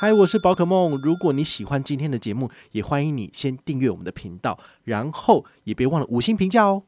[0.00, 0.96] 嗨，我是宝可梦。
[1.02, 6.84] 如果你喜欢今天的节目，也欢迎你先订阅我们的频道，然后也别忘了五星评价哦。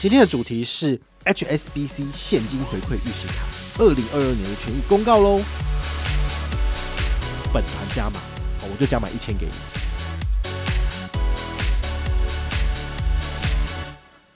[0.00, 3.44] 今天的主题是 HSBC 现金回馈预习卡
[3.80, 5.40] 二零二二年的权益公告喽。
[7.52, 8.20] 本团加码，
[8.60, 9.52] 我就加码一千给你。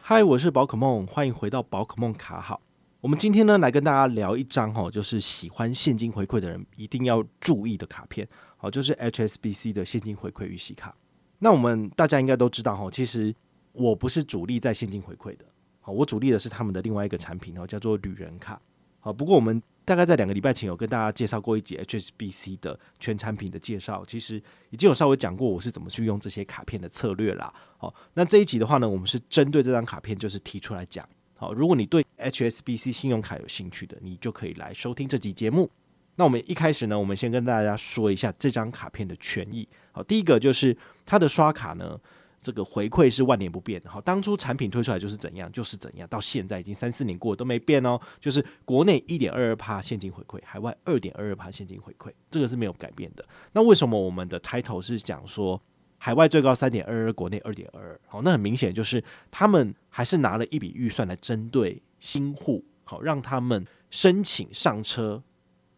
[0.03, 2.63] 嗨，我是宝可梦，欢迎回到宝可梦卡好。
[3.07, 8.27] 我们今天呢，来跟大家聊一张哈，就是喜欢现金回馈的人一定要注意的卡片，
[8.57, 10.93] 好，就是 HSBC 的现金回馈预习卡。
[11.39, 13.33] 那我们大家应该都知道哈，其实
[13.71, 15.45] 我不是主力在现金回馈的，
[15.81, 18.61] 好，我主力的是他们的另外一个产品哦，叫做旅人卡。
[18.99, 27.55] 好，不过我们大概在两个礼拜前有跟大家介绍过一集 HSBC 的全产品的介绍，其实已经有稍微讲过我是怎么去用这些卡片的策略啦。
[27.79, 31.09] 好，那这一集的话呢，我们是针对这张卡片，就是提出来讲。
[31.39, 35.71] 好，如果你对 HSBC 信用卡有兴趣的，你就可以来收听这集节目。
[36.15, 39.69] 那我们一开始呢，我们先跟大家说一下这张卡片的权益。
[39.93, 42.01] 好，第一个就是它的刷卡呢，
[42.41, 43.91] 这个回馈是万年不变的。
[43.91, 48.01] 好，当初产品推出来就是怎样，就是怎样，到现在已经三四年过都没变哦。
[48.19, 53.23] 就是国内一点二二趴现金回馈，海外二点二二趴现金回馈，这个是没有改变的。
[53.53, 55.61] 那为什么我们的 title 是讲说？
[56.07, 65.21] 海外最高三点二二，国内二点二二，好，那很明显就是他们还是拿了一笔预算来针对新户，好，让他们申请上车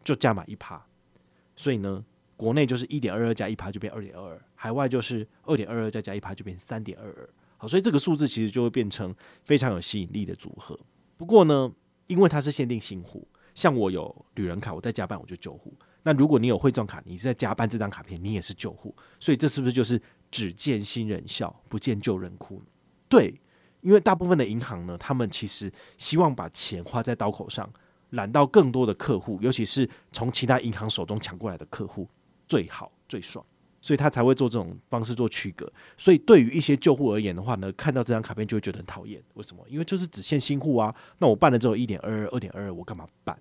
[0.04, 0.84] 就加满一趴，
[1.56, 2.04] 所以呢，
[2.36, 10.78] 国内就是一点二二加一趴就变二点二二，海外就是二点二二再加一趴就变三点二二，好，所以这个数字其实就会变成非常有吸引力的组合。
[11.16, 11.72] 不过呢，
[12.06, 15.72] 因为它是限定新户，像我有旅人卡，我在加办我就旧户。
[16.04, 22.62] 那如果你有汇众卡，你是在加办这张卡片，你也是旧户，所以这是不是就是只见新人笑，不见旧人哭？
[23.08, 23.34] 对，
[23.80, 27.68] 因为大部分的银行呢，他们其实希望把钱花在刀口上，
[28.10, 32.08] 揽到更多的客户，尤其是从其他银行手中抢过来的客户，
[32.46, 33.44] 最好最爽，
[33.80, 35.70] 所以他才会做这种方式做区隔。
[35.96, 39.22] 所以对于一些旧户而言的话呢，看到这张卡片就会觉得很讨厌。
[39.34, 39.64] 为什么？
[39.68, 43.38] 因为就是只限新户啊，那我办了之后一点二二、二点二二，我干嘛办？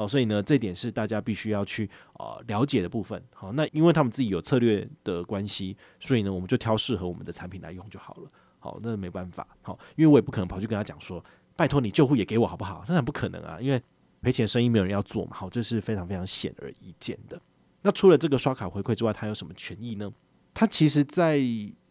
[0.00, 1.84] 好，所以呢，这点是大家必须要去
[2.14, 3.22] 啊、呃、了解的部分。
[3.34, 8.30] 好，那因为他们自己有策略的关系，所以呢，我们就挑适合我们的产品来用就好了。
[8.58, 9.46] 好，那没办法。
[9.60, 11.22] 好，因为我也不可能跑去跟他讲说，
[11.54, 12.82] 拜托你救护也给我好不好？
[12.86, 13.82] 当然不可能啊，因为
[14.22, 15.32] 赔钱生意没有人要做嘛。
[15.36, 17.38] 好，这是非常非常显而易见的。
[17.82, 20.10] 那除了这个刷卡回馈之外，它有什么权益呢？
[20.54, 21.38] 它其实在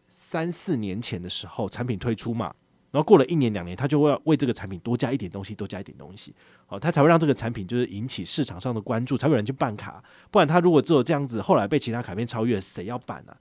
[0.08, 2.52] 三四年前的时候，产品推出嘛。
[2.90, 6.34] 然后过了一年两年，他就会为这个产品多加一点东西，多加一点东西，
[6.66, 10.02] 好，他才会让这个产品就是引起市场上的关注，才有人去办卡。
[10.30, 13.36] 不然他如果只有这样子，后来被其他卡片超越，谁要办、啊？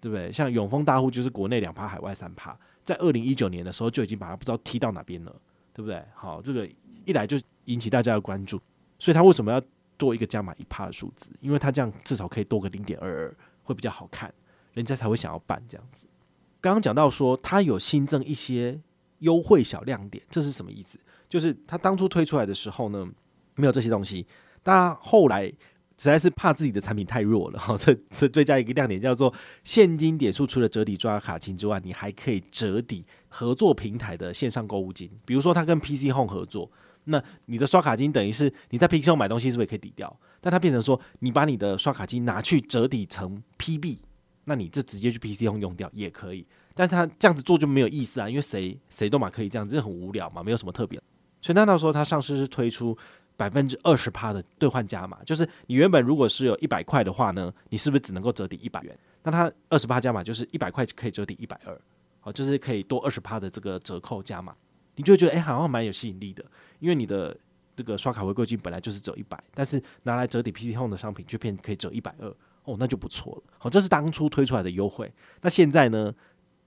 [0.00, 0.32] 对不对？
[0.32, 5.34] 像永丰大户就是国内两趴，海外三趴，在二零一九年的时候就已经把它不知道踢到哪边了，
[5.74, 6.02] 对不对？
[6.14, 6.66] 好，这个
[7.04, 8.58] 一来就引起大家的关注，
[8.98, 9.60] 所以他为什么要
[9.98, 11.30] 多一个加码一趴的数字？
[11.40, 14.32] 因为他这样至少可以多个零点二二，会比较好看，
[14.72, 16.06] 人家才会想要办这样子。
[16.62, 18.80] 刚刚讲到说，他有新增一些。
[19.24, 20.98] 优惠小亮点，这是什么意思？
[21.28, 23.06] 就是他当初推出来的时候呢，
[23.56, 24.26] 没有这些东西。
[24.62, 25.56] 但后来实
[25.96, 29.32] 在是怕自己的产品太弱了， 哈，这这追加一个亮点叫做
[29.62, 35.10] 现金点数，除了折抵刷卡金之外，你还可以折抵合作平台的线上购物金。
[35.24, 36.70] 比如说，他跟 PC Home 合作，
[37.04, 40.14] 那你的刷卡金等于是你在 PC Home 买东西是不是也可以抵掉？
[40.40, 43.98] 但它变成说，你把你的刷卡金拿去折抵成 PB，
[44.44, 46.46] 那你这直接去 PC Home 用掉也可以。
[46.74, 51.00] 但他这样子做就没有意思啊，因为谁谁都嘛可以这样子，这很无聊嘛，没有什么特别。
[51.40, 52.96] 所以那到时候他上市是推出
[53.36, 58.98] 百分之二十趴的兑换加码，就是你原本如果是有一百块的话呢，你是不是只能够折抵一百元？
[59.22, 61.80] 那他二十趴加码就是一百块可以折抵一百二，
[62.20, 64.54] 好，就是可以多二十趴的这个折扣加码，
[64.96, 66.44] 你就会觉得哎、好像蛮有吸引力的，
[66.80, 67.36] 因为你的
[67.76, 72.28] 这个刷卡回馈金本来就是只有一百，但是拿来折抵 PC Home 的商品却变可以折一百二，
[72.64, 73.42] 哦，那就不错了。
[73.58, 76.14] 好，这是当初推出来的优惠，那现在呢？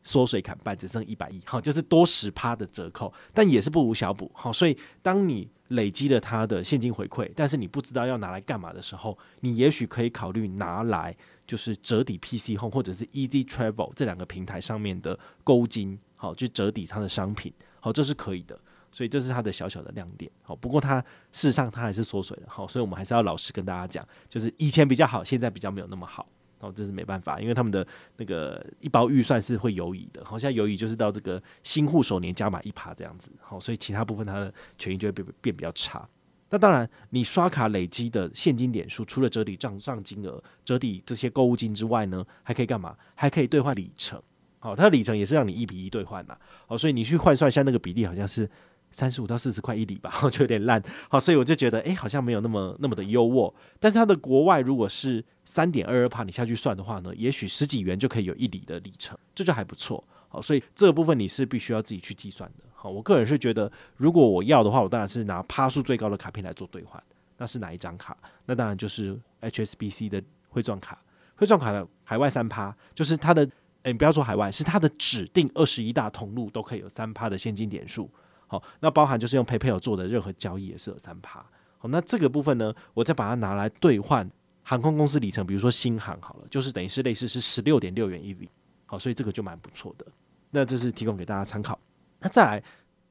[0.08, 11.14] 缩水砍半，只剩一百亿，好，就是多十趴的折扣，但也是不无小补，好，所以当你累积了它的现金回馈，但是你不知道要拿来干嘛的时候，你也许可以考虑拿来
[11.46, 18.58] 就是折抵 PC Home 或者是 Easy Travel 这两个平台上面的购物金，好，去折抵它的商品，好，这是可以的，
[18.94, 21.02] 所以这是它的小小的亮点，好，不过它
[21.34, 26.26] 事实上它还是缩水的，好，所以我们还是要老实跟大家讲，就是以前比较好，现在比较没有那么好。
[26.60, 27.86] 哦，这是没办法，因为他们的
[28.18, 36.08] 那个一包预算是会犹豫的，好像犹豫就是到这个新户首年加码一趴这样子，好，所以其他部分它的权益就会变变比较差。
[36.50, 42.96] 那当然，你刷卡累积的现金点数，除了折抵账上金额、折抵这些购物金之外呢，还可以干嘛？
[43.16, 44.22] 还可以兑换里程，
[44.60, 48.50] 好，它的里程也是让你一比一兑换呐，好，所以你去换算一下那个比例，好像是
[48.98, 50.82] 三十五到四十块一里吧， 就有点烂。
[51.08, 53.54] 好，所以我就觉得，哎，好像没有那么那么的优渥。
[53.80, 60.04] 但是它的国外如果是三点二二趴，你下去算的话呢，也许十几元就可以有一里的里程，这就还不错。
[60.30, 62.64] 好，所以这个部分你是必须要自己去计算的。
[62.74, 67.00] 好，我个人是觉得，如果我要的话，我当然是拿趴数最高的卡片来做兑换。
[67.38, 68.18] 那是哪一张卡？
[68.48, 70.20] 那当然就是 HSBC 的
[70.50, 71.00] 汇钻卡。
[71.36, 73.48] 汇钻卡的海外三趴，就是它的，
[73.84, 78.10] 诶，不要说海外，是它的指定二十一大通路都可以有三趴的现金点数。
[78.48, 81.46] 好，那包含就是用 PayPal 做的任何交易也是有三趴。
[81.78, 84.30] 好，那这个部分呢，我再把它拿来兑换
[84.64, 88.50] 航空公司里程，比如说新航好了，就是等于是类似是十六点六元一里。
[88.86, 90.06] 好，所以这个就蛮不错的。
[90.50, 91.78] 那这是提供给大家参考。
[92.20, 92.64] 那再来，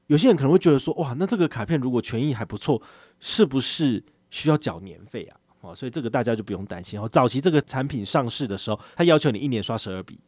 [0.06, 2.80] 有些人可能会觉得说，哇，那这个卡片如果权益还不错，
[3.20, 5.36] 是不是需要缴年费啊？
[5.60, 7.08] 哦，所以这个大家就不用担心哦。
[7.08, 10.18] 早期这个产品上市的时候，他要求你一年刷十二笔，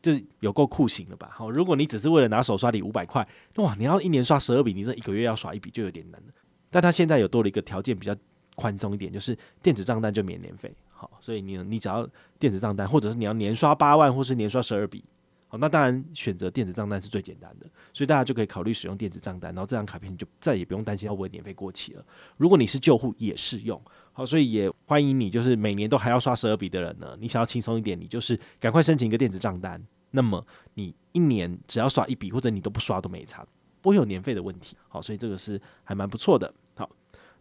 [0.00, 1.30] 这有够酷刑了吧？
[1.32, 6.28] 好，如果你只是为了拿手刷礼五百块，哇，你要一年刷十二笔，你这一个月要刷一笔就有点难了。
[6.70, 8.14] 但他现在有多了一个条件比较
[8.54, 10.72] 宽松一点，就是电子账单就免年费。
[10.90, 12.08] 好，所以你你只要
[12.38, 15.04] 电子账单，或者是你要年刷八万，或是年刷十二笔，
[15.48, 22.04] 好，那当然选择电子账单是最简单的，所以大家就可以考虑使用电子账单，然后这张卡片你就再也不用担心要不会年费过期了。
[22.36, 23.80] 如果你是旧户也适用。
[24.18, 27.16] 好，所以也欢迎你，就是每年都还要刷十二笔的人呢。
[27.20, 29.80] 你想要轻松一点，你就是赶快申请一个电子账单。
[30.10, 30.44] 那么
[30.74, 33.46] 你一年只要刷一笔，或者你都不刷都没差，
[33.80, 34.76] 不会有年费的问题。
[34.88, 36.52] 好，所以这个是还蛮不错的。
[36.74, 36.90] 好，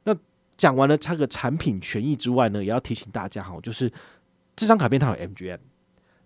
[0.04, 0.16] 那
[0.56, 3.92] 讲完了这个产品权益之外呢，也要提醒大家哈，就是
[4.56, 5.60] 这张卡片它有 MGM，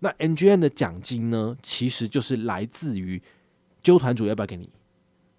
[0.00, 3.22] 那 MGM 的奖金呢，其实就是来自于
[3.82, 4.68] 揪团主要不要给你。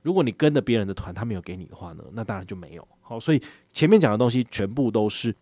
[0.03, 2.87] 如果你跟着别人的团，他没有给你的话呢，那当然就没有。
[3.01, 3.41] 好，所以
[3.71, 5.35] 前面讲的东西全部都是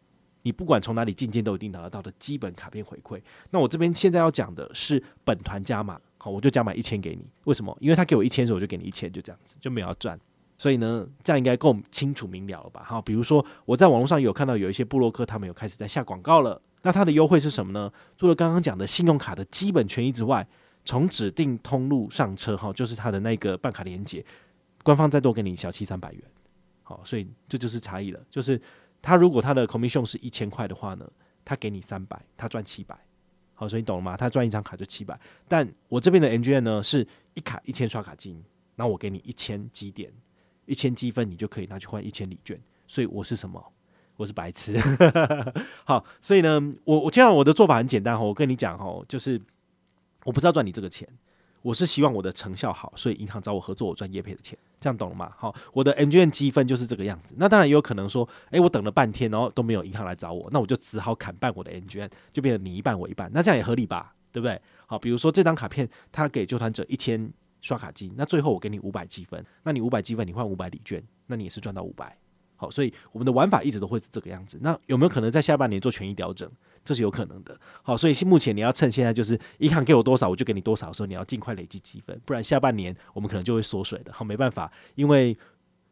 [0.44, 3.22] 你不管从哪里进件都一定拿得到的基本卡片回馈。
[3.50, 7.26] 那我这边现在要讲的是本团加码，好，我就加码一千给你。
[7.44, 7.76] 为什么？
[7.82, 10.20] 因为他给我一千，所以我就给你一千，就这样子，就没有要赚。
[10.58, 12.84] 所以呢，这样应该够清楚明了了吧？
[12.86, 16.62] 好，比如说我在网络上有看到有一些布洛克，他们有开始在下广告了。
[16.84, 17.92] 那它的优惠是什么呢？
[18.16, 20.48] 除了刚刚讲的信用卡的基本权益之外，
[20.84, 24.24] 从指定通路上车，哈，就是它的那个办卡连结。
[24.84, 26.24] 官方再多给你小七三百元，
[26.84, 28.20] 好，所以这就是差异了。
[28.30, 28.60] 就是
[29.02, 31.10] 他如果他的 commission 是一千块的话呢，
[31.46, 32.98] 他给你三百，他赚七百，
[33.54, 34.18] 好，所以你懂了吗？
[34.18, 38.44] 他赚一张卡就七百，但我这边的 MGM 呢是一卡一千刷卡金，
[38.76, 40.12] 那我给你一千积点，
[40.66, 42.60] 一千积分，你就可以拿去换一千礼券。
[42.88, 43.74] 所以我是什么？
[44.18, 44.78] 我是白痴。
[45.86, 49.42] 好，所以呢，我我这样我的做法很简单哈，我跟你讲哈，就是
[50.26, 51.08] 我不是要赚你这个钱。
[51.62, 55.32] 我是希望我的成效好，所以银行找我合作，我赚业配的钱，这样懂了吗？
[55.38, 57.36] 好，我的 MGM 积分就是这个样子。
[57.38, 64.16] 那当然也有可能说，诶，我等了半天，然后都没有银行来找我，那我就只好砍半我的 MGM，就变成你一半我一半，那这样也合理吧？
[64.32, 64.60] 对不对？
[64.88, 67.32] 好，比如说这张卡片，他给揪团者一千
[67.62, 72.18] 刷卡金，那最后我给你五百积分，那你五百积分你换五百礼券，那你也是赚到五百。
[72.56, 74.58] 好，所以我们的玩法一直都会是这个样子。
[74.62, 76.50] 那有没有可能在下半年做权益调整？
[76.84, 84.12] 这是有可能的，好，所以目前你要趁现在就是银行给我多少，我就给你多少的时候，你要尽快累积积分，不然下半年我们可能就会缩水的。
[84.12, 85.38] 好，没办法，因为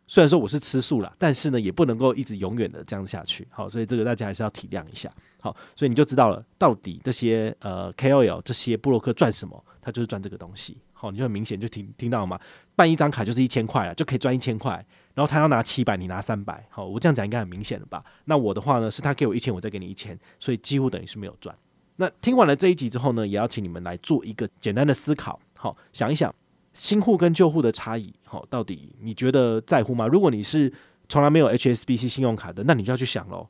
[0.07, 3.47] 虽然说我是吃素啦，但是呢，也不能够一直永远的这样下去。
[3.51, 5.12] 好，所以这个大家还是要体谅一下。
[5.39, 10.80] 好，所以你就知道了，到底这些呃 KOL 这些布洛克赚什么，他就是赚这个东西。
[10.94, 12.39] 好，你就很明显就听听到了吗？
[12.75, 14.83] 办一张卡就是一千块了，就可以赚一千块。
[15.19, 18.01] 然后他要拿七百，你拿三百，好，我这样讲应该很明显了吧？
[18.24, 21.54] 那我的话呢，是他给我一千，我再给你一千，所以几乎等于是没有赚。
[21.98, 26.34] 那听完了这一集之后呢，也要请你们来做一个简单的思考，好，想一想
[26.74, 30.08] 新户跟旧户的差异，好，到底你觉得在乎吗？
[30.08, 30.72] 如果你是
[31.10, 33.46] 从来没有 HSBC 信用卡的，那你就要去想喽，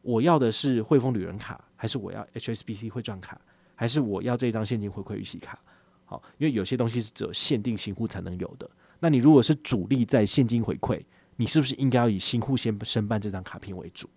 [0.00, 3.38] 我要的是汇丰旅人卡，还是我要 HSBC 汇赚卡，
[3.74, 5.58] 还是我要这张现金回馈预习卡？
[6.06, 8.70] 好，因为有些东西是只有限定新户才能有的。
[9.00, 11.02] 那你如果是主力在现金回馈，
[11.36, 14.08] 你是不是应该要以新户先申办这张卡片为主？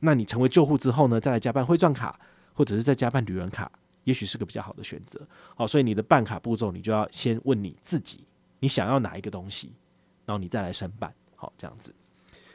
[0.00, 2.18] 那你成为旧户之后呢，再来加办汇钻卡，
[2.52, 3.70] 或者是再加办旅人卡，
[4.02, 5.24] 也许是个比较好的选择。
[5.54, 8.26] 好，所以你的办卡步骤，你就要先问你自己，
[8.58, 9.72] 你想要哪一个东西，
[10.26, 11.14] 然后你再来申办。
[11.36, 11.94] 好，这样子。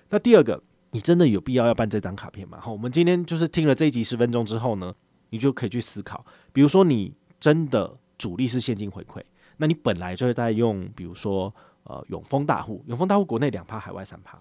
[0.09, 2.59] 那第二个，你真的有必要要办这张卡片吗？
[2.59, 4.93] 好，我们今天就是听了这一集十分钟之后呢，
[5.29, 9.23] 你就可以去思考，比如说你真的主力是现金回馈，
[9.55, 11.55] 那你本来就是在用，比如说。
[11.87, 14.37] 呃，永丰大户，永丰大户国内两趴，海外三趴，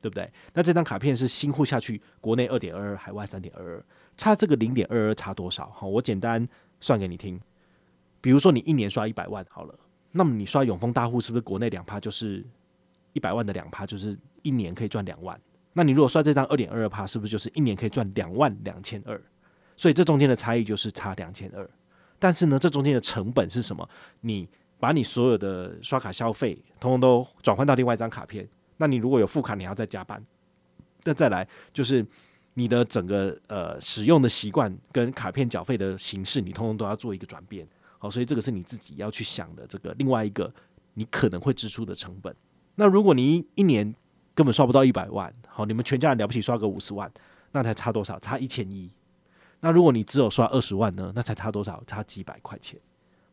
[0.00, 0.32] 对不对？
[0.54, 3.84] 那这张卡片是新户下去，国内二点二二，海外三点二二，
[4.16, 5.68] 差这个零点二二差多少？
[5.70, 6.48] 好，我简单
[6.80, 7.40] 算给你听。
[8.20, 9.74] 比如说你一年刷一百万好了，
[10.12, 12.44] 那么你刷永丰大户是不是国内两趴就是
[13.12, 15.40] 一百万的两趴，就是一年可以赚两万？
[15.72, 19.20] 那你如果刷这张二点二二趴，是不是就是一年可以赚两万两千二？
[19.76, 21.68] 所以这中间的差异就是差两千二。
[22.18, 23.86] 但是呢，这中间的成本是什么？
[24.20, 30.22] 你把你所有的刷卡消费，通通都转换到另外一张卡片，那你如果有副卡，你还要再加班。
[31.04, 32.04] 那再来就是
[32.54, 37.66] 你的整个呃使用的习惯跟卡片缴费的形式，你通通都要做一个转变。
[37.98, 40.52] 好，所以这个是你自己要去想的这个另外一个
[40.94, 42.34] 你可能会支出的成本。
[42.74, 43.94] 那如果你一年
[44.34, 47.10] 根本刷不到一百万，好，你们全家人了不起刷个五十万，
[47.52, 48.18] 那才差多少？
[48.18, 48.90] 差一千一。
[49.60, 51.10] 那如果你只有刷二十万呢？
[51.14, 51.82] 那才差多少？
[51.86, 52.78] 差几百块钱。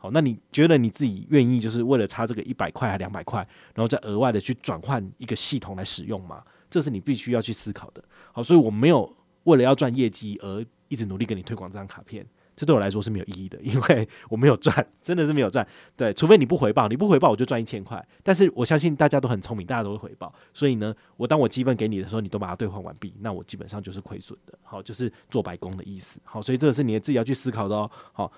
[0.03, 3.39] 好，那你觉得你自己愿意就是为了差这个一百块还两百块，
[3.73, 6.43] 然后再额外的去转换一个系统来使用吗？
[6.69, 8.03] 这是你必须要去思考的。
[8.33, 15.65] 好，所以我没有为了要赚业绩而一直努力跟你推广这张卡片，这对我来说是没有意义的，因为 我没有赚，真的是没有赚。
[15.95, 18.05] 对，除非你不回报，你不回报我就赚一千块。
[18.23, 20.35] 但是我相信大家都很聪明，大家都会回报。
[20.53, 24.59] 所以呢，我当我积分给你的时候，你都把它兑换完毕，那我基本上就是亏损的。
[24.63, 26.19] 好，就是做白工的意思。
[26.25, 27.89] 好，所以这个是你自己要去思考的哦。
[28.11, 28.29] 好。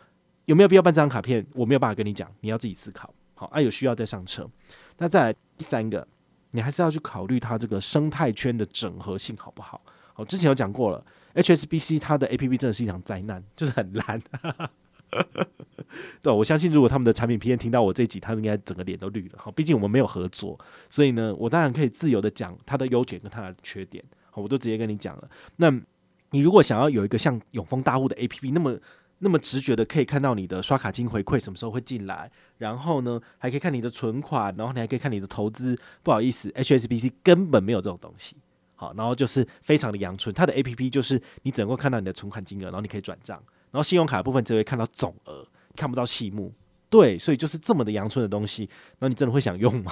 [0.46, 1.46] 有没有必要办这张卡片？
[1.54, 3.14] 我没有办法跟你讲，你要自己思考。
[3.34, 4.50] 好，啊，有需要再上车。
[4.98, 6.08] 那再来第三个，
[6.52, 9.82] 你还是要去考虑它这个生态圈的整合性好不好？
[10.14, 14.22] 好，之前有讲过了，HSBC 它的 APP 真的是一场灾难， 就是很烂。
[16.22, 19.36] 对，我相信如果他们的产品 PM 听到我这集，他应该整个脸都绿了。
[19.38, 20.58] 好，毕竟我们没有合作，
[20.90, 24.04] 所以呢，我当然可以自由的讲它的优点跟它的缺点。
[24.32, 25.30] 好，我都直接跟你讲了。
[25.58, 25.70] 那
[26.32, 28.78] 你如果想要有一个像永丰大户的 APP，那么
[29.20, 35.78] 那么直觉的可以看到你的刷卡金回馈什么时候会进来，然后呢，还可以看你的存款，然后你还可以看你的投资。
[36.04, 38.36] 不好意思，HSBC 根本没有这种东西。
[38.76, 43.42] 好，然后就是非常的阳春，它的 APP 就是你只能够看到你的存款金额，然后你可以转账，
[43.72, 46.54] 然后信用卡部分只会看到总额，看不到细目。
[46.90, 48.70] 对，所以就是这么的阳春的东西，
[49.00, 49.92] 那你真的会想用吗？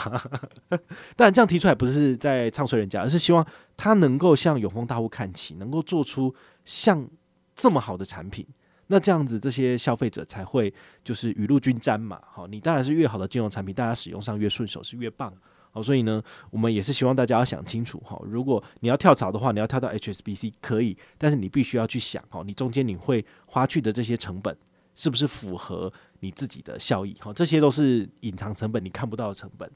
[1.16, 6.34] 当然，这样提出来不是在唱衰人家，而是希望它能够向永丰大户看齐，能够做出
[6.66, 7.08] 像
[7.56, 8.46] 这么好的产品。
[8.94, 10.72] 那这样子，这些消费者才会
[11.04, 12.22] 就是雨露均沾嘛。
[12.32, 15.34] 好，你当然是越好的金融产品，大家使用上越顺手是越棒。
[15.72, 16.22] 好，所以呢，
[16.52, 18.22] 我们也是希望大家要想清楚哈。
[18.24, 24.56] 如果你要跳槽的话，你要跳到 HSBC 可以，但是你必须要去想哈，你中间你会花去的这些成本
[24.94, 27.18] 是不是符合你自己的效益？
[27.20, 29.68] 好，这些都是隐藏成本，你看不到的成本。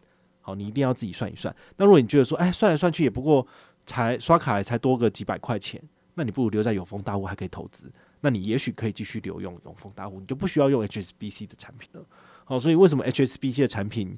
[0.42, 1.54] 好，你一定要自己算一算。
[1.78, 3.46] 那如果你觉得说，哎，算来算去也不过
[3.88, 5.82] 才刷卡才多个几百块钱，
[6.14, 7.92] 那你不如留在有风大户还可以投资。
[8.22, 12.06] 那你也许可以继续留用永丰大户，你就不需要用 HSBC 的产品了。
[12.46, 14.18] 好，所以为什么 HSBC 的产品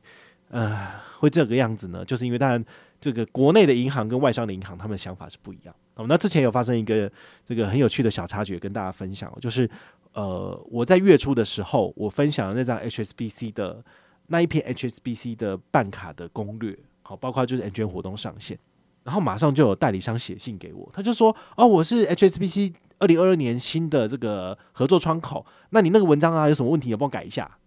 [0.50, 2.06] 呃会这个样子呢？
[2.06, 2.64] 就是因为当然
[3.02, 5.76] 这个国内的银行跟外商的银行他们的想法是不一样。
[5.96, 7.12] 好，那之前有发生一个
[7.46, 9.70] 这个很有趣的小插曲跟大家分享，就是
[10.14, 13.84] 呃我在月初的时候我分享了那张 HSBC 的
[14.28, 18.58] 那一篇 HSBC 的办卡的攻略，好，包括就是 N 卷活动上线，
[19.04, 22.74] 然后马上就有代理商写信给我，他就说哦我是 HSBC。
[23.00, 27.58] 二零二二年新的这个合作窗口，那你那个文章啊有什么问题，要帮我改一下？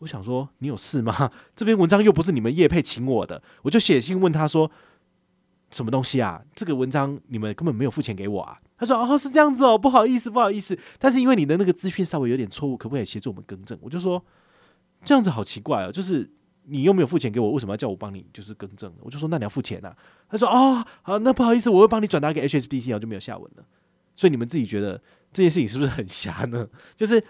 [0.00, 1.30] 我想说你有事吗？
[1.54, 4.70] 这篇文章又不是你们叶佩请我的，我就写信问他说
[5.70, 6.42] 什么东西啊？
[6.54, 8.58] 这个文章你们根本没有付钱给我啊？
[8.78, 13.78] 他说哦是这样子哦，不好意思不好意思，但是因为你的那个资讯稍微有点错误，可不可以协助我们更正？
[13.82, 14.24] 我就说
[15.04, 16.30] 这样子好奇怪哦，就是
[16.64, 18.90] 你又没有付钱给我，为什么要叫我帮你就是更正？
[19.00, 19.94] 我就说那你要付钱啊？
[20.30, 23.64] 他说哦好，那不好意思，我会帮你转达给 HSBC，然后就没有下文了。
[24.20, 25.00] 所以你们自己觉得
[25.32, 26.68] 这件事情是不是很瞎呢？
[26.94, 27.24] 就是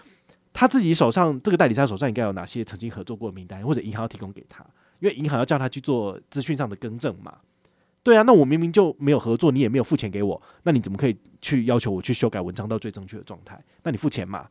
[0.51, 4.61] 他自己手上这个代理商手上应该有哪些曾经合作过的名单，或者银行要提供给他，
[4.99, 7.37] 因为银行要叫他去做资讯上的更正嘛。
[8.03, 13.63] 对啊，那我明明就没有合作，你也没有付钱给我，那你怎么可以去要求我去修改文章到最正确的状态？
[13.83, 14.49] 那你付钱嘛？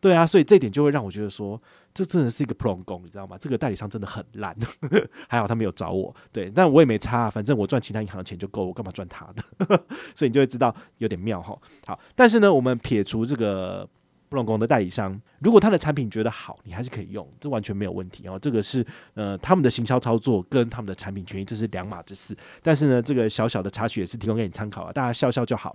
[0.00, 1.60] 对啊，所以这点就会让我觉得说，
[1.92, 3.36] 这真的是一个普龙工，你知道吗？
[3.38, 4.56] 这个代理商真的很烂，
[5.28, 9.84] 还好他没有找我，对，但我也没差，反正我赚其他银行的钱就够，我干嘛赚他的？
[10.14, 11.58] 所以你就会知道有点妙哈。
[11.86, 13.88] 好，但是呢，我们撇除这个
[14.28, 18.38] 普龙工的代理商，如果他的产品觉得好，你还是可以用，这完全没有问题哦。
[18.38, 22.36] 这个是呃他们的行销操作跟他们的产品权益，这是两码子事。
[22.62, 25.74] 但是呢，这个小小的插曲也是提供给你参考啊，大家笑笑就好。